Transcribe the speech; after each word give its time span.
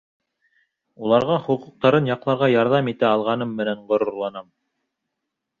Уларға 1.07 1.35
хоҡуҡтарын 1.49 2.09
яҡларға 2.11 2.49
ярҙам 2.53 2.91
итә 2.95 3.09
алғаным 3.13 3.55
менән 3.61 3.85
ғорурланам. 3.93 4.53